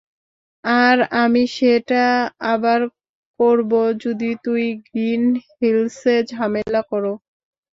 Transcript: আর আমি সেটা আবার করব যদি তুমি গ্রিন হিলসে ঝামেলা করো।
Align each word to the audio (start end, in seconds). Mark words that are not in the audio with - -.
আর 0.63 0.97
আমি 1.21 1.43
সেটা 1.57 2.03
আবার 2.53 2.79
করব 3.39 3.71
যদি 4.03 4.29
তুমি 4.43 4.67
গ্রিন 4.85 5.23
হিলসে 5.55 6.15
ঝামেলা 6.31 6.81
করো। 6.91 7.13